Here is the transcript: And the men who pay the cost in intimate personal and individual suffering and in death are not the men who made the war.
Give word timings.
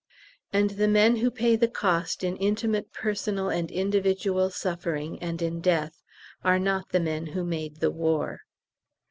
And 0.51 0.71
the 0.71 0.87
men 0.87 1.17
who 1.17 1.29
pay 1.29 1.55
the 1.55 1.67
cost 1.67 2.23
in 2.23 2.35
intimate 2.37 2.91
personal 2.91 3.49
and 3.49 3.69
individual 3.69 4.49
suffering 4.49 5.21
and 5.21 5.39
in 5.43 5.61
death 5.61 6.01
are 6.43 6.57
not 6.57 6.89
the 6.89 6.99
men 6.99 7.27
who 7.27 7.43
made 7.45 7.81
the 7.81 7.91
war. 7.91 8.41